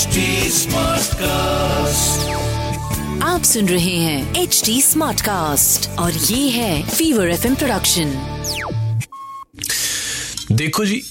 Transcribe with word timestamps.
HD 0.00 0.20
Smartcast. 0.52 2.20
आप 3.22 3.42
सुन 3.44 3.68
रहे 3.68 3.96
हैं 3.96 4.34
एच 4.34 4.62
डी 4.66 4.82
स्मार्ट 4.82 5.20
कास्ट 5.20 5.98
और 5.98 6.12
ये 6.12 6.50
है 6.50 6.88
फीवर 6.88 7.30
एफ़ 7.30 7.46
प्रोडक्शन 7.46 8.12
देखो 10.52 10.84
जी 10.84 11.02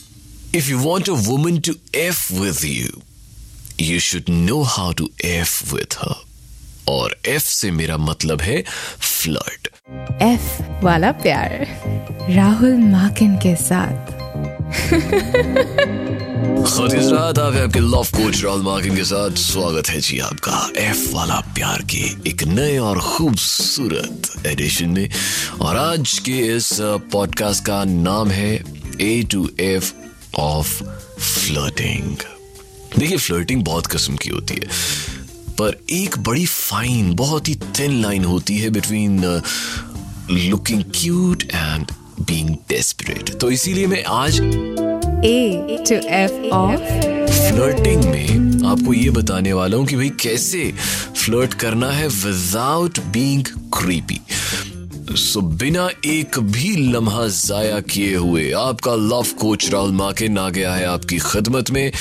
if 0.55 0.69
you 0.69 0.79
want 0.79 1.09
a 1.09 1.13
woman 1.13 1.59
to 1.59 1.73
F 1.95 2.33
with 2.33 2.55
you 2.65 3.01
you 3.79 3.99
should 3.99 4.23
know 4.29 4.61
how 4.61 4.93
to 4.93 5.09
F 5.25 5.75
with 5.75 5.97
her 5.97 6.15
और 6.87 7.15
F 7.25 7.45
से 7.45 7.71
मेरा 7.71 7.97
मतलब 7.97 8.41
है 8.41 8.63
फ्लर्ट 8.99 9.67
एफ़ 10.21 10.61
वाला 10.83 11.11
प्यार। 11.11 11.67
राहुल 12.29 12.75
माकिन 12.75 13.35
के 13.37 13.55
साथ। 13.55 14.17
खतीजरात 16.69 17.39
आप 17.39 17.55
आपके 17.55 17.79
लव 17.79 18.03
कोच 18.15 18.43
राहुल 18.43 18.61
मार्किन 18.61 18.95
के 18.95 19.03
साथ। 19.03 19.35
स्वागत 19.35 19.87
है 19.89 19.99
जी 20.01 20.19
आपका 20.19 20.57
एफ़ 20.77 21.13
वाला 21.13 21.39
प्यार 21.55 21.81
के 21.91 22.29
एक 22.29 22.43
नए 22.43 22.77
और 22.77 22.99
खूबसूरत 22.99 24.45
एडिशन 24.47 24.89
में। 24.89 25.09
और 25.61 25.77
आज 25.77 26.17
के 26.19 26.37
इस 26.55 26.69
पॉडकास्ट 27.13 27.63
का 27.65 27.83
नाम 27.83 28.29
है 28.29 28.53
A 29.01 29.23
to 29.31 29.49
F 29.59 29.91
of 30.37 30.83
flirting 31.19 32.15
देखिए 32.97 33.17
फ्लर्टिंग 33.17 33.63
बहुत 33.63 33.87
किस्म 33.87 34.15
की 34.15 34.29
होती 34.29 34.55
है, 34.55 34.67
पर 35.51 35.79
एक 35.91 36.17
बड़ी 36.19 36.45
फाइन 36.45 37.13
बहुत 37.15 37.47
ही 37.47 37.55
थिन 37.79 38.01
लाइन 38.01 38.25
होती 38.25 38.57
है 38.57 38.69
between 38.69 39.19
looking 40.31 40.83
cute 40.95 41.43
and 41.43 41.91
being 42.21 42.49
desperate 42.69 43.37
तो 43.37 43.51
इसीलिए 43.51 43.87
मैं 43.87 44.03
आज 44.03 44.41
A 45.25 45.83
to 45.89 45.95
F 45.95 46.31
of 46.49 46.79
flirting 47.31 48.03
में 48.03 48.67
आपको 48.67 48.93
ये 48.93 49.09
बताने 49.09 49.53
वाला 49.53 49.77
हूँ 49.77 49.85
कि 49.85 49.95
भाई 49.95 50.09
कैसे 50.09 50.73
फ्लर्ट 51.15 51.53
करना 51.53 51.91
है 51.91 52.07
विदाउट 52.07 52.99
बीइंग 52.99 53.45
क्रीपी 53.73 54.19
सो 55.15 55.41
बिना 55.41 55.89
एक 56.05 56.39
भी 56.39 56.75
लम्हा 56.75 57.27
जाया 57.27 57.79
किए 57.79 58.15
हुए 58.15 58.51
आपका 58.51 58.95
लव 58.95 59.25
कोच 59.39 59.69
राहुल 59.71 59.91
माकिन 59.91 60.37
आ 60.37 60.49
गया 60.49 60.73
है 60.73 60.85
आपकी 60.85 61.19
खिदमत 61.19 61.71
में। 61.71 61.91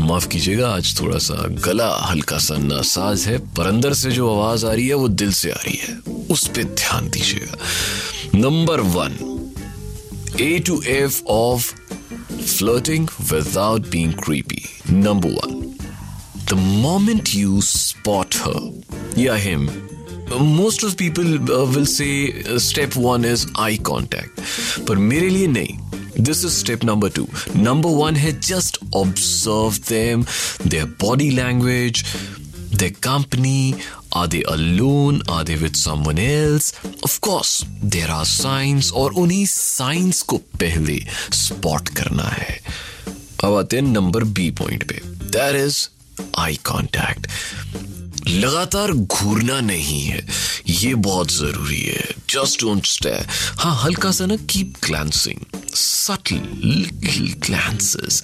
माफ़ 0.00 0.28
कीजिएगा, 0.28 0.68
आज 0.68 1.00
थोड़ा 1.00 1.18
सा 1.18 1.34
गला 1.34 1.96
हल्का 1.96 2.38
सा 2.38 2.56
नासाज 2.56 3.26
है, 3.26 3.38
पर 3.38 3.66
अंदर 3.66 3.92
से 3.92 4.10
जो 4.10 4.34
आवाज़ 4.34 4.66
आ 4.66 4.72
रही 4.72 4.88
है, 4.88 4.94
वो 4.94 5.08
दिल 5.08 5.32
से 5.32 5.50
आ 5.50 5.58
रही 5.66 5.76
है। 5.76 5.98
उस 6.30 6.48
पर 6.48 6.62
ध्यान 6.62 7.10
दीजिएगा। 7.10 7.58
Number 8.34 8.80
one 8.80 9.18
A 10.40 10.58
to 10.58 10.82
F 10.82 11.22
of 11.24 11.79
flirting 12.41 13.07
without 13.31 13.89
being 13.89 14.13
creepy. 14.13 14.65
Number 14.91 15.27
one, 15.27 15.77
the 16.47 16.55
moment 16.55 17.33
you 17.33 17.61
spot 17.61 18.33
her, 18.35 18.71
yeah, 19.15 19.37
him. 19.37 19.69
Most 20.29 20.83
of 20.83 20.97
people 20.97 21.23
uh, 21.23 21.65
will 21.71 21.85
say 21.85 22.43
uh, 22.43 22.59
step 22.59 22.95
one 22.95 23.23
is 23.23 23.45
eye 23.55 23.77
contact, 23.77 24.41
पर 24.87 24.97
मेरे 24.97 25.29
लिए 25.29 25.47
नहीं. 25.47 25.77
This 26.17 26.43
is 26.43 26.55
step 26.57 26.83
number 26.83 27.09
two. 27.09 27.27
Number 27.55 27.89
one 27.89 28.15
है 28.15 28.31
just 28.39 28.79
observe 28.93 29.85
them, 29.85 30.25
their 30.63 30.85
body 30.85 31.31
language, 31.31 32.03
their 32.71 32.91
company. 32.91 33.75
Are 34.16 34.26
they 34.26 34.42
alone? 34.52 35.18
Are 35.28 35.42
they 35.48 35.56
with 35.62 35.76
someone 35.80 36.18
else? 36.22 36.68
Of 37.08 37.12
course, 37.26 37.52
there 37.94 38.08
are 38.10 38.26
signs 38.30 38.92
और 38.92 39.12
उन्हीं 39.12 39.46
signs 39.46 40.22
को 40.22 40.36
पहले 40.36 40.96
spot 41.30 41.88
करना 41.88 42.22
है। 42.22 42.60
अब 43.44 43.54
आते 43.54 43.76
हैं 43.76 43.82
नंबर 43.82 44.24
बी 44.24 44.50
पॉइंट 44.50 44.88
पे। 44.88 45.00
दैट 45.04 45.56
इज़ 45.66 45.88
आई 46.38 46.58
कांटेक्ट 46.64 47.26
लगातार 48.28 48.92
घूरना 48.92 49.60
नहीं 49.60 50.02
है। 50.02 50.26
ये 50.68 50.94
बहुत 50.94 51.32
ज़रूरी 51.32 51.80
है। 51.80 52.08
जस्ट 52.30 52.60
डोंट 52.60 52.86
स्टेयर 52.86 53.26
हाँ 53.58 53.82
हल्का 53.82 54.10
सा 54.10 54.26
ना 54.26 54.36
keep 54.36 54.74
glancing 54.84 55.58
subtle 55.74 56.42
glances 57.46 58.22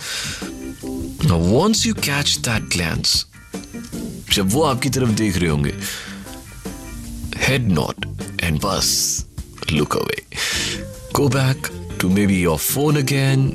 once 1.25 1.87
you 1.87 1.95
catch 1.95 2.37
that 2.37 2.63
glance 2.63 3.27
जब 4.33 4.53
वो 4.53 4.63
आपकी 4.63 4.89
तरफ़ 4.91 5.11
देख 5.19 5.37
रहे 5.37 5.51
होंगे 5.51 5.73
हेड 7.47 7.69
नॉट 7.73 8.07
एंड 8.43 8.61
बस 8.65 8.89
look 9.73 9.97
away 9.97 10.23
go 11.17 11.29
back 11.29 11.69
to 12.01 12.09
maybe 12.27 12.41
your 12.43 12.59
phone 12.59 12.97
again 13.03 13.53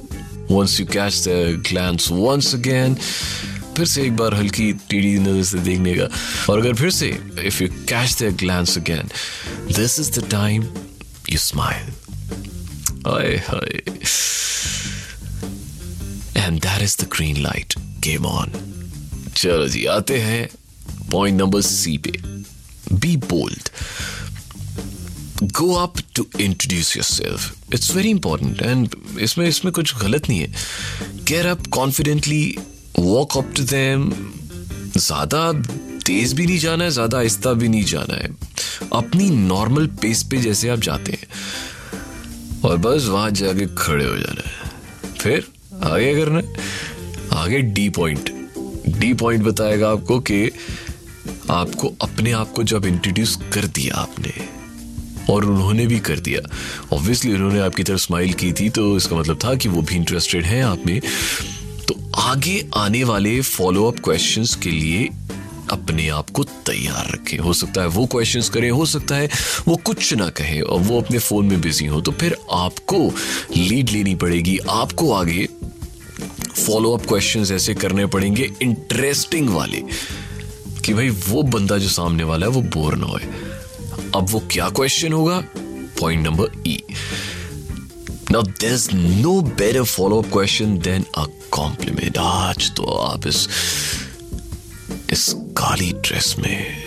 once 0.51 0.79
you 0.79 0.85
catch 0.93 1.23
the 1.27 1.63
glance 1.69 2.07
once 2.11 2.53
again 2.55 2.95
फिर 3.77 3.85
से 3.87 4.01
एक 4.05 4.15
बार 4.17 4.33
हल्की 4.35 4.71
टीढ़ी 4.89 5.17
नज़र 5.19 5.43
से 5.43 5.57
देखने 5.57 5.93
का। 5.95 6.07
और 6.49 6.59
अगर 6.59 6.73
फिर 6.75 6.89
से 6.91 7.07
if 7.45 7.61
you 7.63 7.69
catch 7.89 8.17
the 8.23 8.35
glance 8.39 8.77
again 8.77 9.09
this 9.75 9.99
is 9.99 10.11
the 10.19 10.29
time 10.31 10.63
you 11.29 11.37
smile 11.37 11.93
hi 13.05 13.81
and 16.37 16.59
that 16.61 16.81
is 16.81 16.97
the 17.01 17.07
green 17.15 17.41
light 17.41 17.73
game 18.07 18.25
on 18.25 18.51
चलो 19.35 19.67
जी, 19.67 19.85
आते 19.85 20.17
हैं। 20.21 20.49
पॉइंट 21.11 21.41
नंबर 21.41 21.61
सी 21.61 21.97
पे. 21.97 22.11
Be 22.93 23.15
bold 23.29 23.69
go 25.43 25.73
up 25.75 25.93
to 26.15 26.25
introduce 26.39 26.95
yourself 27.05 27.73
it's 27.73 27.95
very 27.95 28.09
important 28.09 28.61
and 28.61 28.95
इसमें 29.21 29.47
इसमें 29.47 29.71
कुछ 29.73 29.95
गलत 30.01 30.29
नहीं 30.29 30.39
है. 30.39 30.53
Get 31.27 31.45
up 31.45 31.67
confidently 31.73 32.43
walk 32.99 33.37
up 33.37 33.53
to 33.57 33.63
them 33.63 34.11
ज़्यादा 34.97 35.51
तेज 36.05 36.33
भी 36.33 36.45
नहीं 36.45 36.57
जाना 36.59 36.83
है, 36.83 36.89
ज़्यादा 36.91 37.17
आहिस्ता 37.17 37.53
भी 37.53 37.67
नहीं 37.69 37.83
जाना 37.85 38.15
है. 38.15 38.29
अपनी 38.93 39.29
नॉर्मल 39.29 39.87
पेस 40.01 40.23
पे 40.31 40.37
जैसे 40.41 40.69
आप 40.69 40.79
जाते 40.79 41.11
हैं. 41.11 41.27
और 42.65 42.77
बस 42.77 43.05
वहाँ 43.05 43.29
जाके 43.31 43.65
खड़े 43.77 44.05
हो 44.05 44.17
जाना 44.17 44.47
है. 44.47 44.69
फिर 45.19 45.45
आगे 45.83 46.13
करना 46.15 46.39
है. 46.39 46.53
आगे 47.33 47.61
डी 47.75 47.89
पॉइंट 47.89 48.29
डी 48.99 49.13
पॉइंट 49.13 49.43
बताएगा 49.43 49.89
आपको 49.91 50.19
कि 50.19 50.49
आपको, 51.49 51.93
अपने 52.01 52.31
आप 52.31 52.51
को 52.51 52.63
जब 52.63 52.85
इंट्रोड्यूस 52.85 53.35
कर 53.53 53.65
दिया 53.67 53.95
आपने, 53.95 54.33
और 55.29 55.45
उन्होंने 55.45 55.85
भी 55.87 55.99
कर 55.99 56.19
दिया 56.19 56.41
ऑब्वियसली 56.93 57.33
उन्होंने 57.33 57.59
आपकी 57.59 57.83
तरफ़ 57.83 57.99
स्माइल 57.99 58.33
की 58.33 58.51
थी 58.53 58.69
तो 58.69 58.95
इसका 58.97 59.15
मतलब 59.15 59.39
था 59.43 59.55
कि 59.55 59.69
वो 59.69 59.81
भी 59.81 59.95
इंटरेस्टेड 59.95 60.45
हैं 60.45 60.63
आप 60.63 60.85
में। 60.85 60.99
तो 61.87 61.95
आगे 62.15 62.63
आने 62.75 63.03
वाले 63.03 63.39
फॉलो 63.41 63.85
अप 63.87 63.99
क्वेश्चन 63.99 64.45
के 64.63 64.71
लिए 64.71 65.09
अपने 65.71 66.07
आप 66.09 66.29
को 66.29 66.43
तैयार 66.43 67.11
रखें। 67.13 67.37
हो 67.37 67.53
सकता 67.53 67.81
है 67.81 67.87
वो 67.87 68.05
क्वेश्चंस 68.05 68.49
करें, 68.49 68.69
हो 68.71 68.85
सकता 68.85 69.15
है 69.15 69.29
वो 69.67 69.75
कुछ 69.75 70.13
ना 70.13 70.29
कहें, 70.29 70.61
और 70.61 70.79
वो 70.79 71.01
अपने 71.01 71.19
फ़ोन 71.19 71.45
में 71.45 71.61
बिज़ी 71.61 71.85
हो। 71.85 72.01
तो 72.01 72.11
फिर 72.11 72.35
आपको 72.51 72.97
लीड 73.57 73.89
लेनी 73.89 74.15
पड़ेगी, 74.15 74.57
आपको 74.69 75.11
आगे 75.13 75.47
फॉलो 76.57 76.91
अप 76.93 77.05
क्वेश्चंस 77.05 77.51
ऐसे 77.51 77.73
करने 77.73 78.05
पड़ेंगे 78.05 78.51
इंटरेस्टिंग 78.61 79.49
वाले। 79.49 79.83
कि 80.85 80.93
भाई 80.93 81.09
वो 81.09 81.43
बंदा 81.43 81.77
जो 81.77 81.89
सामने 81.89 82.23
वाला 82.23 82.45
है, 82.45 82.51
वो 82.51 82.61
बोर 82.61 82.95
ना 82.95 83.05
होए। 83.05 83.23
अब 84.15 84.27
वो 84.29 84.39
क्या 84.51 84.69
क्वेश्चन 84.69 85.13
होगा? 85.13 85.43
Point 85.99 86.27
number 86.27 86.63
E 86.67 86.83
there 88.31 88.73
is 88.73 88.89
no 88.93 89.41
better 89.41 89.83
follow 89.83 90.21
up 90.21 90.31
question 90.33 90.77
than 90.79 91.05
a 91.17 91.25
compliment 91.51 92.17
आज 92.17 92.71
तो 92.75 92.83
आप 92.83 93.27
इस 93.27 93.47
इस 95.09 95.33
काली 95.37 95.91
ड्रेस 95.91 96.35
में 96.39 96.83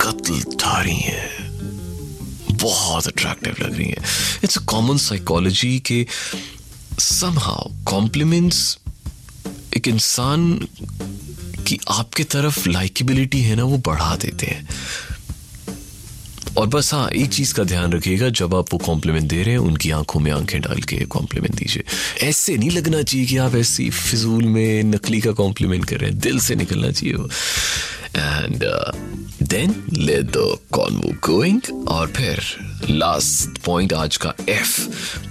कत्ल 0.00 0.40
धारी 0.40 0.94
है। 0.94 1.28
बहुत 2.52 3.06
अट्रैक्टिव 3.06 3.54
लग 3.60 3.76
रही 3.76 3.88
है। 3.88 3.96
इट्स 4.44 4.58
अ 4.58 4.60
कॉमन 4.60 4.96
साइकोलॉजी 4.96 5.78
के 5.80 6.06
समहाउ 6.98 7.68
कॉम्प्लीमेंट्स 7.84 8.78
एक 9.76 9.88
इंसान 9.88 10.68
की 11.64 11.78
आपके 11.88 12.24
तरफ़ 12.24 12.68
लाइकेबिलिटी 12.68 13.40
है 13.40 13.56
ना, 13.56 13.64
वो 13.64 13.78
बढ़ा 13.78 14.16
देते 14.16 14.46
हैं। 14.46 14.68
और 16.56 16.66
बस 16.66 16.94
हाँ 16.94 17.08
एक 17.08 17.30
चीज़ 17.30 17.54
का 17.54 17.64
ध्यान 17.64 17.92
रखिएगा, 17.92 18.28
जब 18.28 18.54
आप 18.54 18.72
वो 18.72 18.78
कॉम्प्लीमेंट 18.78 19.28
दे 19.28 19.42
रहे 19.42 19.50
हैं, 19.50 19.58
उनकी 19.58 19.90
आँखों 19.90 20.20
में 20.20 20.30
आँखें 20.32 20.60
डाल 20.60 20.82
के 20.82 20.96
कॉम्प्लीमेंट 20.96 21.54
दीजिए। 21.54 21.84
ऐसे 22.28 22.56
नहीं 22.56 22.70
लगना 22.70 23.02
चाहिए 23.02 23.26
कि 23.26 23.36
आप 23.36 23.54
ऐसी 23.54 23.90
फिजूल 23.90 24.44
में 24.44 24.82
नकली 24.82 25.20
का 25.20 25.32
कॉम्प्लीमेंट 25.32 25.84
कर 25.84 25.96
रहे 25.96 26.10
हैं, 26.10 26.18
दिल 26.18 26.38
से 26.40 26.54
निकलना 26.54 26.90
चाहिए 26.90 27.14
वो। 27.14 27.28
And 28.16 28.64
then 29.42 29.74
let 29.92 30.24
the 30.24 30.58
convo 30.72 31.12
going 31.32 31.88
और 31.88 32.12
फिर 32.16 32.42
लास्ट 32.90 33.58
पॉइंट 33.58 33.92
आज 33.92 34.16
का 34.16 34.34
F 34.48 34.80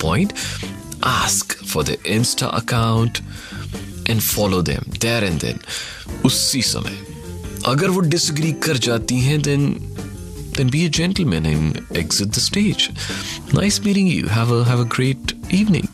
point 0.01 0.33
ask 1.03 1.65
for 1.65 1.83
the 1.83 1.97
Insta 2.07 2.47
account 2.47 3.19
and 4.13 4.21
follow 4.21 4.61
them 4.61 4.91
there 4.91 5.23
and 5.23 5.39
then 5.41 5.59
उसी 6.25 6.61
समय। 6.61 6.97
अगर 7.65 7.89
वो 7.89 7.99
डिसग्री 7.99 8.51
कर 8.51 8.77
जाती 8.77 9.19
हैं 9.19 9.41
then 9.41 9.71
then 10.57 10.69
be 10.69 10.85
a 10.85 10.89
gentleman 10.89 11.45
and 11.45 11.81
exit 11.97 12.27
the 12.27 12.39
stage 12.39 12.89
nice 13.53 13.81
meeting 13.85 14.13
you 14.13 14.27
have 14.27 14.61
a 14.61 14.67
have 14.67 14.79
a 14.79 14.87
great 14.95 15.33
evening 15.53 15.87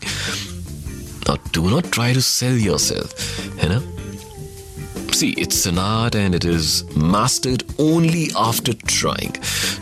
do 1.54 1.68
not 1.70 1.92
try 1.92 2.14
to 2.14 2.20
sell 2.20 2.58
yourself 2.78 3.30
है 3.62 3.68
ना? 3.68 3.82
See 5.14 5.26
it's 5.38 5.68
an 5.68 5.78
art 5.78 6.16
and 6.16 6.34
it 6.36 6.44
is 6.50 6.66
mastered 7.14 7.62
only 7.80 8.22
after 8.42 8.74
trying. 8.92 9.32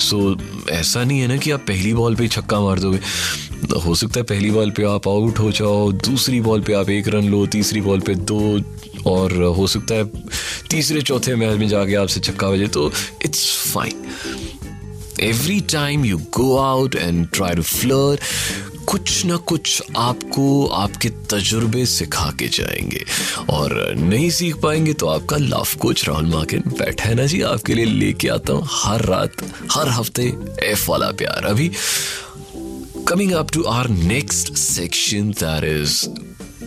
So, 0.06 0.40
ऐसा 0.70 1.04
नहीं 1.04 1.20
है 1.20 1.26
ना 1.26 1.36
कि 1.36 1.50
आप 1.50 1.60
पहली 1.60 1.94
ball 1.94 2.16
पे 2.16 2.28
छक्का 2.28 2.60
मार 2.60 2.78
दोगे। 2.78 3.00
हो 3.76 3.94
सकता 3.94 4.20
है 4.20 4.24
पहली 4.24 4.50
बॉल 4.50 4.70
पे 4.70 4.84
आप 4.84 5.08
आउट 5.08 5.38
हो 5.38 5.50
जाओ, 5.52 5.90
दूसरी 5.92 6.40
बॉल 6.40 6.60
पे 6.60 6.72
आप 6.72 6.90
एक 6.90 7.08
रन 7.08 7.28
लो, 7.28 7.46
तीसरी 7.46 7.80
बॉल 7.80 8.00
पे 8.00 8.14
दो, 8.14 8.60
और 9.06 9.32
हो 9.56 9.66
सकता 9.66 9.94
है 9.94 10.04
तीसरे, 10.70 11.02
चौथे 11.02 11.34
मैच 11.36 11.58
में 11.58 11.68
जाके 11.68 11.94
आपसे 11.94 12.20
छक्का 12.20 12.50
बजे 12.50 12.68
तो 12.68 12.90
it's 13.24 13.46
fine 13.74 14.04
every 15.20 15.60
time 15.72 16.04
you 16.04 16.18
go 16.34 16.56
out 16.56 16.94
and 16.94 17.26
try 17.28 17.54
to 17.54 17.62
flirt 17.62 18.20
कुछ 18.86 19.24
ना 19.26 19.36
कुछ 19.36 19.82
आपको 19.96 20.66
आपके 20.66 21.08
तजुर्बे 21.30 21.84
सिखा 21.86 22.30
के 22.38 22.46
जाएँगे। 22.48 23.04
और 23.50 23.94
नहीं 23.96 24.30
सीख 24.30 24.56
पाएँगे 24.56 24.92
तो 24.92 25.06
आपका 25.06 25.36
लव 25.36 25.74
कोच 25.80 26.06
राहुल 26.08 26.26
माकिन 26.26 26.62
बैठा 26.68 27.08
है 27.08 27.14
ना 27.14 27.26
जी, 27.26 27.40
आपके 27.42 27.74
लिए 27.74 27.84
लेके 27.84 28.28
आता 28.28 28.52
हूँ 28.52 28.68
हर 28.70 29.04
रात, 29.04 29.42
हर 29.72 29.88
हफ़्ते 29.88 30.32
एफ़ 30.62 30.90
वाला 30.90 31.10
प्यार। 31.12 31.44
अभी 31.44 31.70
Coming 33.06 33.34
up 33.34 33.50
to 33.52 33.66
our 33.66 33.88
next 33.88 34.56
section 34.56 35.32
that 35.32 35.64
is 35.64 36.08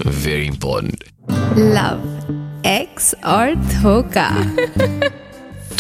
very 0.04 0.48
important 0.48 1.04
love, 1.56 2.02
ex 2.64 3.14
or 3.24 3.56
thoka. 3.82 4.32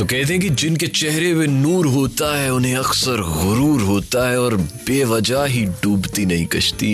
तो 0.01 0.05
कहते 0.05 0.33
हैं 0.33 0.41
कि 0.41 0.49
जिनके 0.49 0.87
चेहरे 0.87 1.33
में 1.33 1.47
नूर 1.47 1.87
होता 1.87 2.27
है, 2.35 2.49
उन्हें 2.53 2.75
अक्सर 2.75 3.21
गुरूर 3.21 3.81
होता 3.81 4.27
है 4.29 4.39
और 4.41 4.55
बेवजह 4.57 5.43
ही 5.45 5.65
डूबती 5.83 6.25
नहीं 6.25 6.45
कश्ती। 6.45 6.93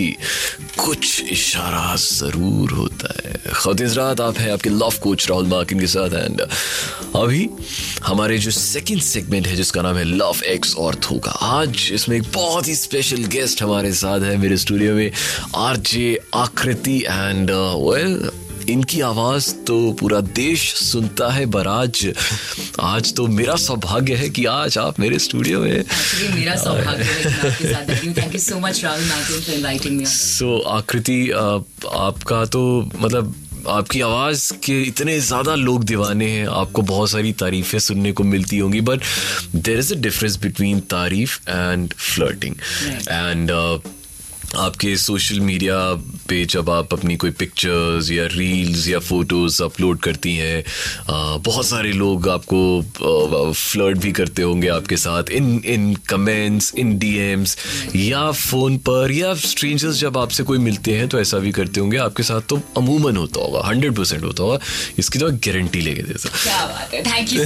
कुछ 0.78 1.22
इशारा 1.32 1.94
ज़रूर 1.96 2.70
होता 2.70 3.14
है। 3.18 3.40
खतीज 3.54 3.96
रात 3.98 4.20
आप 4.20 4.38
है 4.38 4.50
आपके 4.52 4.70
लव 4.70 4.98
कोच 5.02 5.28
राहुल 5.28 5.46
मार्किन 5.48 5.80
के 5.80 5.86
साथ 5.86 6.14
एंड 6.14 6.40
अभी 6.40 7.48
हमारे 8.06 8.38
जो 8.38 8.50
सेकंड 8.50 9.00
सेगमेंट 9.02 9.46
है, 9.46 9.56
जिसका 9.56 9.82
नाम 9.82 9.96
है 9.96 10.04
लव 10.04 10.42
एक्स 10.46 10.74
और 10.76 10.94
थोका 11.10 11.30
आज 11.52 11.88
इसमें 11.92 12.16
एक 12.16 12.30
बहुत 12.34 12.68
ही 12.68 12.74
स्पेशल 12.74 13.24
गेस्ट 13.36 13.62
हमारे 13.62 13.92
साथ 14.02 14.20
है 14.20 14.36
मेरे 14.36 14.56
स्टूडियो 14.66 14.94
में 14.94 15.10
आरजे 15.56 16.18
आकृति 16.34 16.98
एंड 17.08 17.50
वेल 17.50 18.30
इनकी 18.68 19.00
आवाज़ 19.00 19.52
तो 19.66 19.76
पूरा 20.00 20.20
देश 20.20 20.62
सुनता 20.74 21.28
है 21.32 21.44
बराज। 21.46 22.06
आज 22.80 23.14
तो 23.16 23.26
मेरा 23.28 23.54
सौभाग्य 23.56 24.14
है 24.14 24.28
कि 24.30 24.44
आज 24.46 24.78
आप 24.78 25.00
मेरे 25.00 25.18
स्टूडियो 25.18 25.60
में 25.60 25.84
मेरा 26.34 26.56
सौभाग्य 26.56 27.02
है 27.02 27.22
कि 27.22 27.28
मैं 27.28 27.50
आपके 27.50 27.72
साथ 27.72 27.86
बैठी 27.86 28.12
thank 28.20 28.34
you 28.34 28.40
so 28.40 28.58
much 28.60 28.84
Rahul 28.84 29.02
for 29.02 29.54
inviting 29.54 29.98
me 29.98 30.06
so 30.06 30.58
Akriti 30.76 31.20
आपका 31.32 32.44
तो 32.46 32.62
मतलब 32.96 33.34
आपकी 33.68 34.00
आवाज़ 34.00 34.52
के 34.64 34.80
इतने 34.82 35.18
ज़्यादा 35.20 35.54
लोग 35.54 35.84
दीवाने 35.84 36.28
हैं। 36.30 36.46
आपको 36.48 36.82
बहुत 36.90 37.10
सारी 37.10 37.32
तारीफें 37.40 37.78
सुनने 37.78 38.12
को 38.12 38.24
मिलती 38.24 38.58
होंगी 38.58 38.80
but 38.80 39.00
there 39.54 39.78
is 39.78 39.92
a 39.94 39.96
difference 40.00 40.36
between 40.42 40.80
तारीफ़ 40.92 41.38
एंड 41.48 41.94
फ्लर्टिंग 41.94 42.54
एंड 43.08 43.50
आपके 44.56 44.96
सोशल 44.96 45.40
मीडिया 45.40 45.76
पे 46.28 46.44
जब 46.44 46.70
आप 46.70 46.94
अपनी 46.94 47.16
कोई 47.16 47.30
पिक्चर्स 47.30 48.10
या 48.10 48.26
रील्स 48.26 48.88
या 48.88 48.98
फ़ोटोज़ 48.98 49.62
अपलोड 49.62 50.00
करती 50.00 50.36
हैं 50.36 50.64
बहुत 51.42 51.66
सारे 51.66 51.92
लोग 51.92 52.28
आपको 52.28 52.82
फ्लर्ट 53.52 53.98
भी 53.98 54.12
करते 54.12 54.42
होंगे 54.42 54.68
आपके 54.68 54.96
साथ 54.96 55.24
in 55.32 55.62
in 55.64 55.94
comments 55.94 56.74
in 56.78 56.98
DMs 56.98 57.56
या 57.96 58.30
फ़ोन 58.30 58.78
पर 58.78 59.10
या 59.10 59.34
स्ट्रेंजर्स 59.34 59.96
जब 59.96 60.18
आपसे 60.18 60.42
कोई 60.42 60.58
मिलते 60.58 60.94
हैं 60.94 61.08
तो 61.08 61.20
ऐसा 61.20 61.38
भी 61.38 61.52
करते 61.52 61.80
होंगे 61.80 61.96
आपके 61.96 62.22
साथ 62.22 62.40
तो 62.40 62.60
अमूमन 62.76 63.16
होता 63.16 63.40
होगा 63.40 63.68
हंड्रेड 63.68 63.94
परसेंट 63.94 64.22
होता 64.22 64.42
होगा। 64.42 64.58
इसकी 64.98 65.18
तो 65.18 65.30
गारंटी 65.30 65.80
लेके 65.80 66.02
दे 66.02 66.18
सकता 66.18 66.88
क्या 66.90 67.02
थैंक 67.02 67.32
यू 67.32 67.44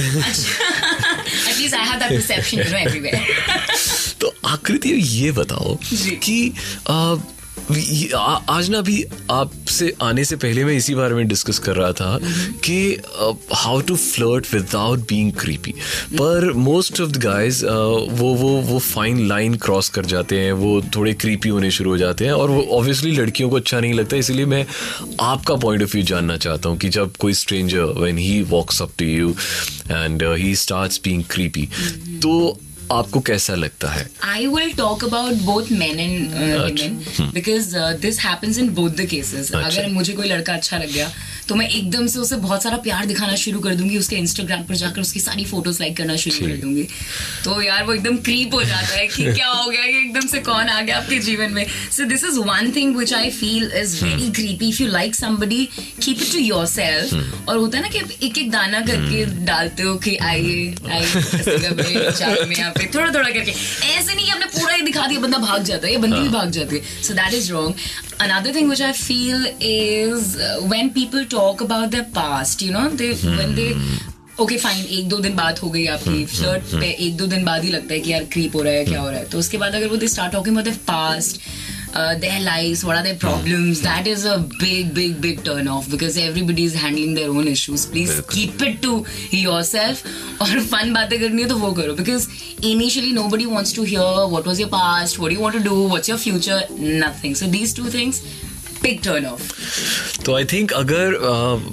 तो 4.23 4.33
आकृति 4.47 4.89
ये 4.89 5.31
बताओ 5.31 5.77
कि 6.23 6.53
आ, 6.89 7.15
आ, 8.15 8.35
आज 8.49 8.69
ना 8.69 8.77
अभी 8.77 9.03
आपसे 9.31 9.91
आने 10.01 10.23
से 10.25 10.35
पहले 10.35 10.63
मैं 10.65 10.73
इसी 10.73 10.95
बारे 10.95 11.15
में 11.15 11.27
डिस्कस 11.27 11.59
कर 11.59 11.75
रहा 11.75 11.91
था 11.91 12.17
कि 12.63 12.77
how 13.53 13.81
to 13.81 13.95
flirt 13.95 14.53
without 14.53 14.99
being 14.99 15.31
creepy 15.33 15.71
पर 16.13 16.51
मोस्ट 16.53 17.01
ऑफ़ 17.01 17.09
द 17.09 17.21
गाइज़ 17.23 17.65
वो 17.65 18.33
वो 18.35 18.49
वो 18.61 18.79
फाइन 18.79 19.27
लाइन 19.27 19.55
क्रॉस 19.65 19.89
कर 19.89 20.05
जाते 20.05 20.39
हैं 20.39 20.51
वो 20.63 20.81
थोड़े 20.95 21.13
क्रीपी 21.15 21.49
होने 21.49 21.71
शुरू 21.71 21.91
हो 21.91 21.97
जाते 21.97 22.25
हैं 22.25 22.31
और 22.33 22.49
वो 22.49 22.61
ऑब्वियसली 22.79 23.11
लड़कियों 23.11 23.49
को 23.49 23.55
अच्छा 23.55 23.79
नहीं 23.79 23.93
लगता 23.93 24.17
इसलिए 24.17 24.45
मैं 24.45 24.65
आपका 25.21 25.55
पॉइंट 25.57 25.83
ऑफ़ 25.83 25.93
व्यू 25.93 26.03
जानना 26.05 26.37
चाहता 26.37 26.69
हूँ 26.69 26.77
कि 26.77 26.89
जब 26.89 27.17
कोई 27.17 27.33
stranger 27.33 27.93
when 27.99 28.17
he 28.17 28.41
walks 28.49 28.81
up 28.81 28.91
to 28.97 29.05
you 29.05 29.35
and 29.91 30.23
he 30.37 30.55
starts 30.57 31.01
being 31.03 31.23
creepy 31.31 31.69
तो 32.23 32.59
आपको 32.91 33.19
कैसा 33.27 33.55
लगता 33.55 33.89
है? 33.91 34.09
I 34.23 34.47
will 34.47 34.71
talk 34.73 35.03
about 35.03 35.33
both 35.41 35.71
man 35.71 35.99
and 35.99 36.33
because 37.33 37.75
this 38.01 38.19
है 39.71 39.91
मुझे 39.93 40.13
कोई 40.13 40.27
लड़का 40.29 40.53
अच्छा 40.53 40.77
लग 40.77 40.91
गया 40.93 41.11
तो 41.49 41.55
मैं 41.55 41.67
एकदम 41.67 42.07
से 42.07 42.19
उसे 42.19 42.35
बहुत 42.43 42.63
सारा 42.63 42.77
प्यार 42.83 43.05
दिखाना 43.05 43.35
शुरू 43.35 43.59
कर 43.59 43.75
दूँगी 43.75 43.97
उसके 43.97 44.15
इंस्टाग्राम 44.15 44.63
पर 44.63 44.75
जाकर 44.75 45.01
उसकी 45.01 45.19
सारी 45.19 45.45
फ़ोटोज़ 45.45 45.79
लाइक 45.81 45.97
करना 45.97 46.15
शुरू 46.15 46.47
कर 46.47 46.55
दूँगी। 46.57 46.83
तो 47.45 47.61
यार 47.61 47.83
वो 47.83 47.93
एकदम 47.93 48.17
क्रीप 48.27 48.53
हो 48.53 48.63
जाता 48.63 48.95
है 48.95 49.07
कि 49.07 49.23
क्या 49.33 49.47
हो 49.47 49.69
गया 49.69 49.83
एकदम 49.83 50.27
से 50.27 50.39
कौन 50.39 50.69
आ 50.69 50.79
गया 50.81 50.97
आपके 50.97 51.19
जीवन 51.19 51.51
में? 51.53 51.65
So 51.91 52.05
this 52.05 52.23
is 52.23 52.39
one 52.39 52.71
thing 52.75 52.95
which 52.97 53.13
I 53.13 53.29
feel 53.31 53.71
is 53.81 54.03
very 54.05 54.29
creepy 54.31 54.69
if 54.69 54.81
you 54.81 54.87
like 54.89 55.15
somebody 55.15 55.65
keep 55.75 56.21
it 56.21 56.31
to 56.31 56.39
yourself 56.67 57.49
और 57.49 57.57
होता 57.57 57.77
है 57.77 57.83
ना 57.83 57.89
कि 57.89 57.99
आप 57.99 58.11
एक 58.23 58.37
एक 58.37 58.51
दाना 58.51 58.79
करके 58.87 59.25
डालते 59.45 59.83
हो 59.83 59.95
कि 60.05 60.15
आइए 60.15 60.75
आइए 60.91 61.13
में, 62.43 62.55
यहाँ 62.55 62.71
पे 62.71 62.89
थोड़ा 62.95 63.09
थोड़ा 63.13 63.29
करके। 63.29 63.51
ऐसे 63.51 64.13
नहीं 64.13 64.25
कि 64.25 64.31
आपने 64.31 64.45
पूरा 64.45 64.73
ही 64.73 64.81
दिखा 64.81 65.07
दिया 65.07 65.19
बंदा 65.19 65.37
भाग 65.37 65.63
जाता 65.63 65.87
है 65.87 65.93
या 65.93 65.99
बंदी 65.99 66.19
भी 66.19 66.29
भाग 66.29 66.51
जाती 66.51 66.75
है। 66.75 67.01
So 67.03 67.13
that 67.13 67.33
is 67.33 67.51
wrong 67.51 67.75
another 68.23 68.51
thing 68.55 68.67
which 68.71 68.81
i 68.85 68.89
feel 68.97 69.45
is 69.67 70.27
uh, 70.37 70.49
when 70.71 70.89
people 70.97 71.23
talk 71.35 71.61
about 71.67 71.91
their 71.97 72.07
past 72.17 72.65
you 72.67 72.73
know 72.77 72.87
they 73.03 73.13
when 73.37 73.55
they 73.61 73.69
okay 74.41 74.57
fine 74.57 74.85
एक 74.99 75.07
दो 75.09 75.17
दिन 75.23 75.35
बात 75.35 75.61
हो 75.63 75.69
गई 75.69 75.85
आपकी 75.87 76.25
फ्लर्ट 76.25 76.63
पे 76.79 76.87
एक 77.07 77.17
दो 77.17 77.25
दिन 77.33 77.43
बाद 77.45 77.63
ही 77.63 77.71
लगता 77.71 77.93
है 77.93 77.99
कि 77.99 78.11
यार 78.11 78.23
क्रीप 78.33 78.55
हो 78.55 78.61
रहा 78.61 78.73
है 78.73 78.85
क्या 78.85 79.01
हो 79.01 79.09
रहा 79.09 79.19
है 79.19 79.25
तो 79.29 79.37
उसके 79.39 79.57
बाद 79.63 79.75
अगर 79.75 79.87
वो 79.87 79.97
they 80.03 80.07
start 80.13 80.33
talking 80.33 80.57
about 80.57 80.77
past 80.87 81.41
their 82.21 82.37
lives 82.45 82.79
what 82.83 82.97
are 82.99 83.03
their 83.07 83.17
problems 83.23 83.81
that 83.81 84.07
is 84.11 84.25
a 84.29 84.37
big 84.61 84.93
big 84.93 85.19
big 85.25 85.43
turn 85.49 85.67
off 85.73 85.89
because 85.89 86.15
everybody 86.21 86.63
is 86.69 86.77
handling 86.83 87.11
their 87.17 87.29
own 87.29 87.49
issues 87.51 87.83
please 87.91 88.13
keep 88.31 88.63
it 88.69 88.79
to 88.85 88.93
yourself 89.39 90.01
और 90.45 90.59
fun 90.71 90.93
बातें 90.93 91.19
करनी 91.19 91.41
है 91.41 91.47
तो 91.49 91.57
वो 91.57 91.71
करो 91.81 91.93
because 91.99 92.25
initially 92.71 93.11
nobody 93.19 93.45
wants 93.51 93.75
to 93.77 93.85
hear 93.91 94.07
what 94.33 94.49
was 94.51 94.63
your 94.63 94.71
past 94.73 95.19
what 95.19 95.33
do 95.33 95.37
you 95.37 95.43
want 95.45 95.59
to 95.59 95.63
do 95.67 95.77
what's 95.93 96.13
your 96.13 96.17
future 96.25 96.59
nothing 97.03 97.37
so 97.43 97.51
these 97.57 97.77
two 97.81 97.93
things 97.97 98.23
big 98.85 99.01
turn 99.03 99.25
off. 99.31 99.51
तो 100.25 100.35
I 100.35 100.45
think 100.45 100.71
अगर 100.73 101.17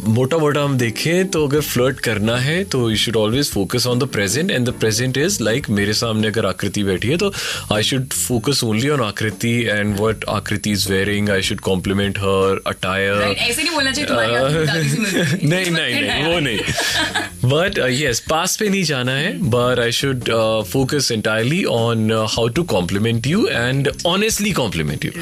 मोटा 0.08 0.38
मोटा 0.38 0.60
हम 0.60 0.76
देखें 0.78 1.28
तो 1.28 1.46
अगर 1.48 1.60
फ्लर्ट 1.60 2.00
करना 2.00 2.36
है 2.36 2.62
तो 2.64 2.90
you 2.90 2.96
should 2.96 3.16
always 3.16 3.50
focus 3.50 3.86
on 3.86 3.98
the 3.98 4.04
present 4.04 4.50
and 4.50 4.66
the 4.68 4.72
present 4.80 5.18
is 5.18 5.42
like 5.42 5.68
मेरे 5.70 5.92
सामने 5.94 6.28
अगर 6.28 6.46
आकृति 6.46 6.84
बैठी 6.84 7.08
है 7.08 7.16
तो 7.16 7.32
I 7.72 7.82
should 7.82 8.12
focus 8.12 8.64
only 8.64 8.88
on 8.88 9.00
Akriti 9.00 9.54
and 9.70 9.96
what 10.00 10.24
Akriti 10.28 10.70
is 10.70 10.88
wearing 10.92 11.30
I 11.30 11.42
should 11.42 11.60
compliment 11.60 12.18
her 12.18 12.60
attire 12.66 13.22
ऐसे 13.22 13.62
नहीं 13.62 13.74
बोलना 13.74 13.92
चाहिए। 13.92 14.08
नहीं 15.48 15.70
नहीं 15.70 16.02
नहीं 16.02 16.24
वो 16.24 16.40
नहीं। 16.40 16.58
बट 17.44 17.78
यस 17.90 18.20
पास 18.20 18.56
पे 18.56 18.68
नहीं 18.68 18.82
जाना 18.84 19.12
है 19.12 19.32
but 19.50 19.78
I 19.78 19.92
should 19.92 20.24
focus 20.70 21.10
entirely 21.12 21.62
on 21.64 22.10
how 22.12 22.48
to 22.48 22.62
compliment 22.62 23.26
you 23.26 23.46
and 23.46 23.90
honestly 24.06 24.52
compliment 24.52 25.04
you 25.04 25.12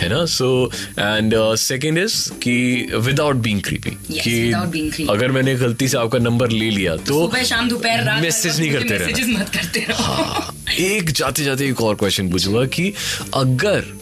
है 0.00 0.08
ना 0.08 0.24
सो 0.26 0.70
एंड 0.98 1.34
सेकेंड 1.58 1.98
इज़ 1.98 2.16
कि 2.42 2.56
विदाउट 2.94 3.36
बीइंग 3.36 3.62
क्रीपी 3.62 3.90
कि 3.90 4.36
without 4.40 4.72
being 4.72 4.90
creepy. 4.92 5.10
अगर 5.10 5.32
मैंने 5.32 5.54
गलती 5.54 5.88
से 5.88 5.98
आपका 5.98 6.18
नंबर 6.18 6.50
ले 6.50 6.70
लिया 6.70 6.96
तो 6.96 7.30
शाम 7.44 7.68
दोपहर 7.68 8.20
मैसेज 8.22 8.60
नहीं 8.60 8.70
करते 8.72 8.96
रहना 8.96 9.44
रहो 9.90 10.54
एक 10.84 11.10
जाते 11.10 11.44
जाते 11.44 11.68
एक 11.68 11.80
और 11.80 11.94
क्वेश्चन 11.94 12.30
पूछूँगा 12.30 12.64
कि 12.76 12.92
अगर 13.34 13.92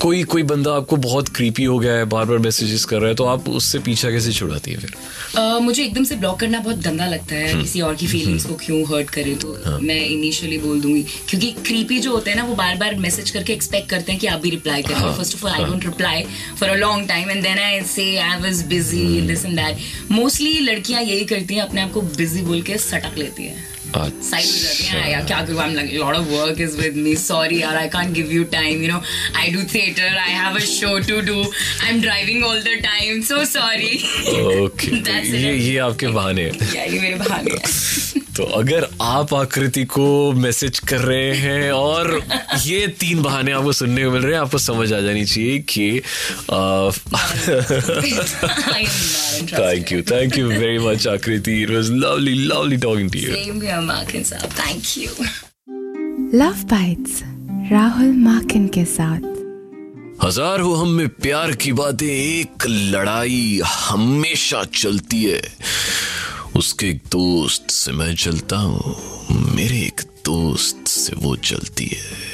कोई 0.00 0.22
कोई 0.32 0.42
बंदा 0.50 0.72
आपको 0.76 0.96
बहुत 0.96 1.28
क्रीपी 1.36 1.64
हो 1.64 1.78
गया 1.78 1.94
है 1.94 2.04
बार 2.12 2.24
बार 2.26 2.38
मैसेजेस 2.38 2.84
कर 2.90 2.98
रहा 3.00 3.08
है 3.08 3.14
तो 3.14 3.24
आप 3.24 3.48
उससे 3.48 3.78
पीछा 3.88 4.10
कैसे 4.10 4.32
छुड़ाती 4.32 4.70
है 4.70 4.78
फिर 4.80 4.92
अ, 5.36 5.58
मुझे 5.60 5.82
एकदम 5.84 6.04
से 6.04 6.16
ब्लॉक 6.16 6.38
करना 6.40 6.60
बहुत 6.60 6.78
गंदा 6.84 7.06
लगता 7.06 7.34
है 7.34 7.50
हम्म। 7.50 7.62
किसी 7.62 7.80
और 7.80 7.94
की 7.94 8.06
फीलिंग्स 8.06 8.46
को 8.46 8.54
क्यों 8.64 8.80
हर्ट 8.92 9.10
करे 9.10 9.34
तो 9.42 9.52
हाँ। 9.66 9.78
मैं 9.80 9.98
इनिशियली 10.06 10.58
बोल 10.58 10.80
दूँगी 10.80 11.02
क्योंकि 11.28 11.50
क्रीपी 11.66 11.98
जो 11.98 12.12
होते 12.12 12.30
हैं 12.30 12.36
ना 12.36 12.44
वो 12.44 12.54
बार 12.54 12.76
बार 12.76 12.94
मैसेज 13.00 13.30
करके 13.30 13.52
एक्सपेक्ट 13.52 13.88
करते 13.90 14.12
हैं 14.12 14.20
कि 14.20 14.26
आप 14.26 14.40
भी 14.40 14.50
रिप्लाई। 14.50 14.82
करें 14.82 15.16
first 15.16 15.34
of 15.34 15.44
all 15.46 15.52
I 15.52 15.64
don't 15.64 15.84
reply 15.84 16.24
for 16.60 16.68
a 16.68 16.74
long 16.76 17.08
time 17.08 17.30
and 17.30 17.42
then 17.42 17.58
I 17.58 17.80
say 17.94 18.16
I 18.18 18.40
was 18.42 18.62
busy 18.68 19.04
hmm. 19.06 19.26
This 19.26 19.44
and 19.44 19.56
that 19.56 20.10
mostly 20.12 20.58
लड़कियाँ 20.60 21.02
यही 21.02 21.24
करती 21.34 21.54
हैं 21.54 21.62
अपने 21.62 21.80
आप 21.80 21.92
को 21.92 22.02
बिज़ी 22.16 22.42
बोल 22.42 22.62
के 22.62 22.78
सटक 22.80 23.18
लेती 23.18 23.44
है। 23.44 23.69
साइड 23.96 24.46
हो 24.46 24.58
जाती 24.58 24.84
है 24.84 25.10
यार 25.12 25.24
क्या 25.26 25.40
करूँ 25.44 25.60
I 25.60 25.68
am 25.68 25.74
like 25.74 25.92
lot 25.94 26.16
of 26.16 26.28
work 26.28 26.60
is 26.60 26.76
with 26.76 26.96
me 26.96 27.14
sorry 27.16 27.60
यार 27.62 27.76
I 27.76 27.88
can't 27.88 28.12
give 28.14 28.32
you 28.32 28.44
time 28.52 28.82
you 28.82 28.88
know 28.92 29.02
I 29.36 29.50
do 29.50 29.62
theatre 29.74 30.16
I 30.18 30.32
have 30.32 30.56
a 30.56 30.64
show 30.66 30.98
to 31.08 31.20
do 31.26 31.42
I 31.82 31.90
am 31.90 32.00
driving 32.00 32.44
all 32.44 32.60
the 32.60 32.78
time 32.84 33.20
so 33.22 33.44
sorry 33.44 33.96
okay 34.64 34.96
ये 35.38 35.54
ये 35.56 35.76
आपके 35.88 36.06
बहाने 36.08 36.42
हैं। 36.42 36.74
या 36.74 36.84
ये 36.84 36.98
मेरे 37.00 37.14
बहाने 37.16 37.50
हैं। 37.50 38.22
तो 38.40 38.44
अगर 38.46 38.86
आप 39.02 39.34
आकृति 39.34 39.84
को 39.84 40.32
मैसेज 40.32 40.78
कर 40.78 40.98
रहे 40.98 41.32
हैं 41.36 41.72
और 41.72 42.22
ये 42.64 42.86
तीन 43.00 43.22
बहाने 43.22 43.52
आपको 43.52 43.72
सुनने 43.72 44.04
को 44.04 44.10
मिल 44.10 44.22
रहे 44.22 44.34
हैं 44.34 44.40
आपको 44.40 44.58
समझ 44.58 44.92
आ 44.92 45.00
जानी 45.00 45.24
चाहिए 45.24 45.58
कि. 45.58 46.00
Thank 49.52 49.92
you 49.92 50.02
thank 50.02 50.38
you 50.38 50.48
very 50.48 50.78
much 50.78 51.06
Akriti 51.06 51.62
it 51.62 51.70
was 51.70 51.90
lovely 51.90 52.34
lovely 52.34 52.76
talking 52.76 53.10
to 53.10 53.18
you 53.18 54.24
साहब. 54.24 54.50
Thank 54.50 54.96
you. 54.96 55.26
Love 56.34 56.64
bites 56.70 57.22
Rahul 57.72 58.12
Makin 58.12 58.68
के 58.68 58.84
साथ 58.84 59.28
हज़ार 60.24 60.60
हो 60.60 60.74
हम 60.74 60.88
में 60.88 61.08
प्यार 61.08 61.52
की 61.52 61.72
बातें 61.72 62.08
एक 62.08 62.66
लड़ाई 62.66 63.60
हमेशा 63.64 64.64
चलती 64.64 65.22
है 65.24 65.42
उसके 66.56 66.86
एक 66.86 67.02
दोस्त 67.12 67.70
से 67.70 67.92
मैं 67.92 68.16
चलता 68.16 68.56
हूँ। 68.56 68.96
मेरे 69.56 69.78
एक 69.80 70.00
दोस्त 70.24 70.88
से 70.88 71.12
वो 71.16 71.36
चलती 71.36 71.84
है। 71.84 72.30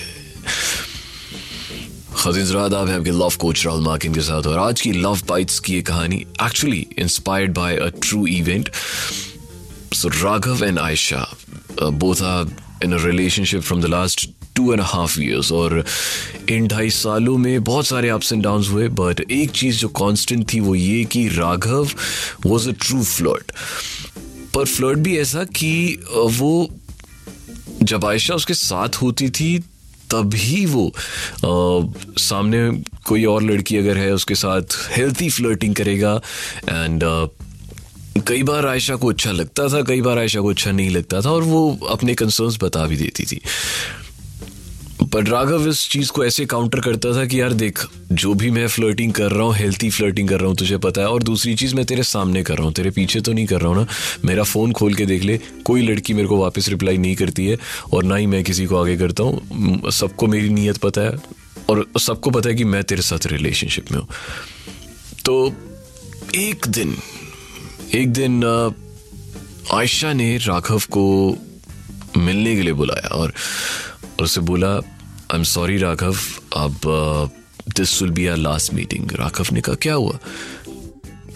है 2.27 2.97
आपके 2.97 3.11
लव 3.11 3.33
कोच 3.39 3.67
राहुल 3.67 3.81
मार्किन 3.81 4.15
के 4.15 4.21
साथ 4.21 4.43
और 4.43 4.59
आज 4.59 4.81
की 4.81 4.93
लव 4.93 5.21
बाइट्स 5.29 5.59
की 5.59 5.75
ये 5.75 5.83
कहानी 5.83 6.25
actually 6.43 6.87
inspired 6.99 7.55
by 7.55 7.77
a 7.77 7.89
true 7.89 8.27
event 8.27 8.71
so 9.95 10.09
Raghav 10.09 10.65
and 10.65 10.79
Ayesha 10.79 11.37
both 11.83 12.47
in 12.85 12.93
a 12.93 12.99
relationship 12.99 13.63
from 13.63 13.81
the 13.81 13.89
last 13.89 14.29
two 14.59 14.71
and 14.71 14.81
a 14.81 14.89
half 14.95 15.19
years 15.19 15.53
और 15.53 15.85
इन 16.49 16.69
ढाई 16.69 16.91
सालों 16.91 17.39
में 17.39 17.65
बहुत 17.65 17.87
सारे 17.87 18.09
अप्स 18.09 18.33
एंड 18.33 18.43
डाउन 18.43 18.65
हुए 18.65 18.89
बट 18.89 19.31
एक 19.31 19.51
चीज़ 19.51 19.79
जो 19.79 19.89
कांस्टेंट 19.89 20.53
थी 20.53 20.61
वो 20.61 20.75
ये 20.75 21.05
कि 21.05 21.29
Raghav 21.29 21.89
was 22.47 22.69
a 22.69 22.73
true 22.73 23.05
flirt 23.05 23.53
पर 24.57 24.65
फ्लर्ट 24.65 24.99
भी 24.99 25.19
ऐसा 25.19 25.45
कि 25.45 26.03
वो 26.15 26.69
जब 27.83 28.05
आयशा 28.05 28.35
उसके 28.35 28.55
साथ 28.55 28.89
होती 28.89 29.31
थी 29.31 29.59
तभी 30.15 30.67
वो 30.67 30.89
आ, 31.37 31.93
सामने 32.19 32.83
कोई 33.05 33.25
और 33.25 33.43
लड़की 33.43 33.77
अगर 33.77 33.97
है 33.97 34.13
उसके 34.13 34.35
साथ 34.35 34.63
हेल्थी 34.91 35.31
फ्लर्टिंग 35.31 35.75
करेगा 35.75 36.21
एंड 36.69 37.29
कई 38.27 38.43
बार 38.43 38.67
आयशा 38.67 38.97
को 38.97 39.09
अच्छा 39.09 39.33
लगता 39.33 39.69
था 39.69 39.83
कई 39.83 40.01
बार 40.01 40.19
आयशा 40.19 40.41
को 40.41 40.51
अच्छा 40.51 40.73
नहीं 40.73 40.91
लगता 40.91 41.21
था 41.21 41.31
और 41.31 41.43
वो 41.43 41.79
अपने 41.91 42.15
कंसर्न्स 42.15 42.59
बता 42.63 42.87
भी 42.87 42.97
देती 42.97 43.25
थी। 43.25 43.41
पर 45.17 45.27
राघव 45.27 45.69
इस 45.69 45.79
चीज़ 45.89 46.11
को 46.13 46.25
ऐसे 46.25 46.45
काउंटर 46.47 46.81
करता 46.81 47.13
था 47.17 47.25
कि 47.27 47.41
यार 47.41 47.53
देख, 47.53 47.79
जो 48.13 48.33
भी 48.35 48.51
मैं 48.51 48.67
फ्लर्टिंग 48.69 49.13
कर 49.13 49.33
रहा 49.33 49.43
हूँ 49.43 49.55
हेल्थी 49.55 49.89
फ्लर्टिंग 49.91 50.29
कर 50.29 50.39
रहा 50.39 50.49
हूँ, 50.49 50.57
तुझे 50.57 50.77
पता 50.77 51.01
है, 51.01 51.09
और 51.09 51.23
दूसरी 51.23 51.55
चीज़ 51.55 51.75
मैं 51.75 51.85
तेरे 51.85 52.03
सामने 52.03 52.43
कर 52.43 52.55
रहा 52.55 52.65
हूँ, 52.65 52.73
तेरे 52.73 52.91
पीछे 52.91 53.21
तो 53.21 53.33
नहीं 53.33 53.47
कर 53.47 53.61
रहा 53.61 53.69
हूँ 53.69 53.77
ना। 53.77 53.87
मेरा 54.25 54.43
फ़ोन 54.43 54.73
खोल 54.73 54.95
के 54.95 55.07
देख 55.07 55.23
ले, 55.23 55.39
कोई 55.65 55.83
लड़की 55.83 56.15
मेरे 56.15 56.29
को 56.29 56.37
वापस 56.37 56.69
रिप्लाई 56.69 56.99
नहीं 56.99 57.15
करती 57.17 57.47
है, 57.47 57.57
और 57.93 58.05
ना 58.05 58.17
ही 58.17 58.27
मैं 58.27 58.43
किसी 58.45 58.67
को 58.67 58.77
आगे 58.77 58.97
करता 58.97 59.23
हूँ। 59.23 59.91
सबको 59.91 60.27
मेरी 60.27 60.49
नीयत 60.49 60.77
पता 60.77 61.01
है, 61.01 61.17
और 61.71 61.87
सबको 61.99 62.31
पता 62.31 62.49
है 62.49 62.55
कि 62.55 62.65
मैं 62.65 62.83
तेरे 62.85 63.03
साथ 63.03 63.27
रिलेशनशिप 63.27 63.93
में 63.93 63.99
हूँ। 63.99 64.09
तो 65.25 65.55
एक 66.35 66.67
दिन 66.69 66.97
एक 67.95 68.13
दिन 68.13 68.45
आयशा 69.73 70.13
ने 70.13 70.37
राघव 70.37 70.83
को 70.91 71.07
मिलने 72.17 72.55
के 72.57 72.63
लिए 72.63 72.73
बुलाया, 72.73 73.09
और 73.09 73.33
और 74.19 74.25
उसे 74.25 74.41
बोला 74.41 74.69
आई 75.33 75.39
एम 75.39 75.45
सॉरी 75.45 75.79
राघव 75.79 76.17
अब 76.57 76.81
this 77.77 78.03
will 78.03 78.13
be 78.13 78.27
our 78.27 78.37
last 78.37 78.75
meeting 78.75 79.13
Raghav 79.13 79.47
ने 79.53 79.61
कहा, 79.61 79.75
क्या 79.75 79.95
हुआ? 79.95 80.19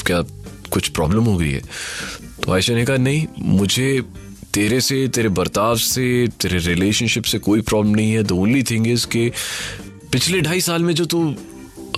क्या 0.06 0.23
कुछ 0.70 0.88
प्रॉब्लम 0.88 1.25
हो 1.25 1.37
गई 1.37 1.50
है? 1.50 1.62
तो 2.44 2.52
आयशा 2.52 2.75
ने 2.75 2.85
कहा, 2.85 2.97
नहीं, 2.97 3.26
मुझे 3.38 4.02
तेरे 4.54 4.80
से, 4.80 5.09
तेरे 5.09 5.28
बर्ताव 5.28 5.76
से, 5.76 6.28
तेरे 6.40 6.59
रिलेशनशिप 6.59 7.25
से 7.25 7.38
कोई 7.38 7.61
प्रॉब्लम 7.61 7.94
नहीं 7.94 8.12
है. 8.12 8.23
द 8.23 8.32
ओनली 8.32 8.62
थिंग 8.62 8.87
इज़ 8.87 9.06
के 9.06 9.32
पिछले 10.12 10.40
ढाई 10.40 10.61
साल 10.61 10.82
में 10.82 10.94
जो 10.94 11.04
तू 11.04 11.35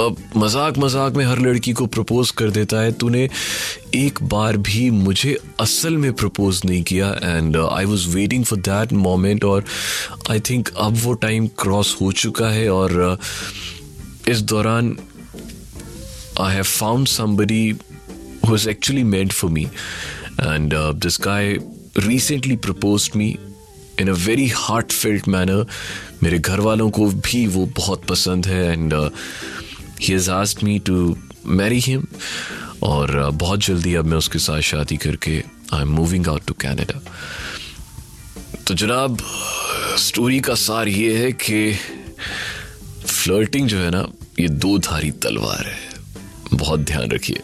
अब 0.02 0.16
मज़ाक 0.37 0.78
मज़ाक 0.78 1.14
में 1.16 1.25
हर 1.25 1.38
लड़की 1.38 1.73
को 1.73 1.87
प्रपोज 1.97 2.30
कर 2.38 2.50
देता 2.50 2.80
है 2.80 2.92
तूने 2.92 3.28
एक 3.94 4.23
बार 4.32 4.56
भी 4.68 4.88
मुझे 4.90 5.37
असल 5.61 5.97
में 5.97 6.12
प्रपोज 6.12 6.61
नहीं 6.64 6.82
किया 6.82 7.09
and 7.23 7.56
I 7.56 7.85
was 7.85 8.09
waiting 8.09 8.44
for 8.44 8.59
that 8.61 8.92
moment 8.92 9.44
और 9.44 9.64
आई 10.30 10.40
थिंक 10.50 10.68
अब 10.76 10.97
वो 11.02 11.14
टाइम 11.25 11.47
क्रॉस 11.62 11.97
हो 12.00 12.11
चुका 12.23 12.49
है 12.49 12.68
और 12.71 12.92
uh, 13.11 14.28
इस 14.30 14.40
दौरान 14.52 14.97
I 16.40 16.54
have 16.54 16.64
found 16.64 17.09
somebody 17.09 17.62
who 18.49 18.54
is 18.54 18.68
actually 18.71 19.04
made 19.04 19.32
for 19.32 19.50
me 19.50 19.64
and 20.40 20.75
uh, 20.75 20.92
this 20.94 21.18
guy 21.18 21.59
recently 22.02 22.56
proposed 22.59 23.14
me 23.14 23.30
in 23.99 24.09
a 24.09 24.14
very 24.16 24.49
heartfelt 24.59 25.26
manner. 25.28 25.64
मेरे 26.23 26.38
घर 26.38 26.61
वालों 26.61 26.90
को 26.90 27.06
भी 27.23 27.47
वो 27.47 27.64
बहुत 27.76 28.04
पसंद 28.06 28.47
है 28.47 28.64
and 28.73 28.94
he 30.02 30.12
has 30.12 30.30
asked 30.30 30.64
me 30.64 30.78
to 30.78 31.16
marry 31.47 31.78
him 31.78 32.06
और 32.82 33.26
uh, 33.26 33.35
बहुत 33.35 33.61
जल्दी 33.61 33.94
अब 33.94 34.04
मैं 34.04 34.16
उसके 34.16 34.38
साथ 34.38 34.61
शादी 34.61 34.97
करके 34.97 35.42
I 35.75 35.82
am 35.82 35.88
moving 35.88 36.28
out 36.28 36.42
to 36.47 36.54
Canada 36.54 37.00
तो 38.66 38.75
जनाब 38.75 39.18
स्टोरी 39.99 40.40
का 40.40 40.54
सार 40.54 40.88
ये 40.88 41.16
है 41.18 41.32
कि 41.32 41.75
फ्लर्टिंग 43.06 43.68
जो 43.68 43.78
है 43.78 43.90
ना 43.90 44.06
ये 44.40 44.49
दो 44.49 44.78
धारी 44.78 45.11
तलवार 45.11 45.66
है। 45.66 45.78
बहुत 46.54 46.80
ध्यान 46.80 47.11
रखिए। 47.11 47.40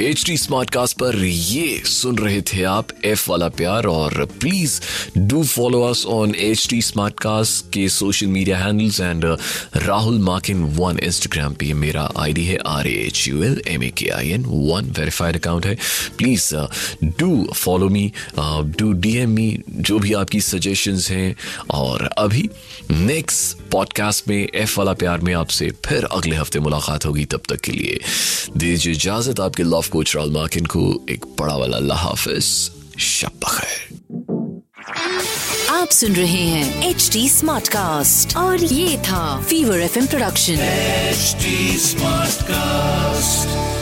एच 0.00 0.24
डी 0.26 0.36
स्मार्ट 0.36 0.70
कास्ट 0.70 0.96
पर 0.96 1.24
ये 1.24 1.82
सुन 1.84 2.18
रहे 2.18 2.40
थे 2.42 2.62
आप 2.62 2.88
एफ़ 3.04 3.30
वाला 3.30 3.48
प्यार 3.48 3.84
और 3.84 4.24
please 4.40 4.80
do 5.18 5.44
follow 5.44 5.82
us 5.82 6.04
on 6.06 6.34
H 6.34 6.66
D 6.70 6.82
smart 6.82 7.20
cast 7.20 7.72
के 7.72 7.88
social 7.88 8.26
media 8.26 8.58
handles 8.58 9.00
and 9.00 9.24
Rahul 9.76 10.18
Makin 10.18 10.62
on 10.62 10.98
Instagram 10.98 11.54
पे 11.54 11.72
मेरा 11.74 12.10
आईडी 12.18 12.44
है 12.44 12.58
R 12.66 12.86
H 12.86 13.28
U 13.28 13.42
L 13.42 13.62
M 13.68 13.82
A 13.82 13.88
K 13.88 14.08
I 14.08 14.28
N 14.28 14.44
one 14.44 14.94
verified 14.98 15.36
account 15.36 15.66
है। 15.66 15.78
Please 16.18 16.54
do 17.04 17.48
follow 17.56 17.88
me 17.88 18.12
do 18.78 18.92
D 18.92 19.16
M 19.16 19.30
me 19.30 19.58
जो 19.70 19.98
भी 19.98 20.12
आपकी 20.12 20.40
suggestions 20.40 21.10
हैं। 21.10 21.36
और 21.70 22.10
अभी 22.18 22.48
नेक्स्ट 22.90 23.70
पॉडकास्ट 23.70 24.28
में 24.28 24.48
एफ़ 24.54 24.78
वाला 24.78 24.92
प्यार 24.92 25.20
में 25.20 25.34
आपसे 25.34 25.72
फिर 25.84 26.04
अगले 26.04 26.36
हफ़्ते 26.36 26.60
मुलाकात 26.60 27.06
होगी। 27.06 27.24
तब 27.24 27.40
तक 27.48 27.60
के 27.60 27.72
लिए 27.72 28.00
दीजिए 28.56 28.92
इजाज़त, 28.92 29.40
आपके 29.40 29.62
लव 29.84 29.90
कोच 29.92 30.14
राहुल 30.16 30.32
मार्किन 30.32 30.66
को 30.66 30.80
एक 31.10 31.24
बड़ा 31.40 31.56
वाला 31.56 31.76
अल्लाह 31.76 31.98
हाफिज 31.98 32.46
शब 32.98 33.44
आप 35.70 35.90
सुन 35.90 36.12
रहे 36.12 36.42
हैं 36.44 36.90
एच 36.90 37.08
डी 37.12 37.28
स्मार्ट 37.28 37.68
कास्ट 37.68 38.36
और 38.36 38.64
ये 38.64 38.96
था 39.08 39.24
fever 39.42 39.80
FM 39.80 40.06
production 40.06 40.60
H 40.62 41.36
smart 41.80 42.42
Smartcast. 42.42 43.73